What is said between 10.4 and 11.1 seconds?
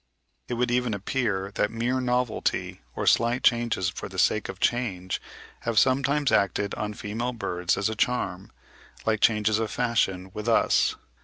us.